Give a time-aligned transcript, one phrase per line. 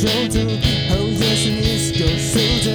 [0.00, 0.38] 求主，
[0.90, 2.70] 哦，也许你是救赎者，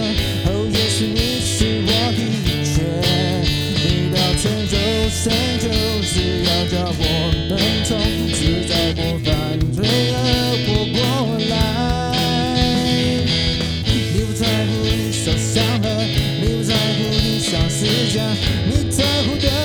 [0.45, 2.83] 哦，也许你是我的一切，
[3.79, 4.75] 你道歉，就
[5.07, 5.71] 身就
[6.03, 7.01] 是要叫我，
[7.47, 7.51] 们
[7.85, 7.95] 从
[8.33, 9.31] 自在不犯
[9.71, 10.13] 罪的
[10.67, 10.99] 我过
[11.47, 11.53] 来，
[13.85, 18.19] 你不在乎你受伤了，你不在乎你消失家，
[18.67, 19.62] 你在乎的。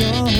[0.00, 0.39] your